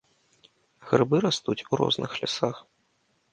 Грыбы 0.91 1.15
растуць 1.25 1.57
у 1.71 1.79
розных 1.81 2.11
лясах. 2.23 2.57